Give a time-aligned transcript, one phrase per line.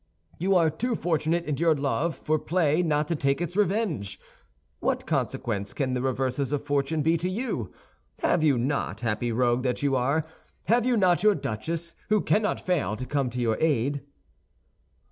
[0.39, 4.19] You are too fortunate in your love for play not to take its revenge.
[4.79, 7.71] What consequence can the reverses of fortune be to you?
[8.23, 12.95] Have you not, happy rogue that you are—have you not your duchess, who cannot fail
[12.95, 14.01] to come to your aid?"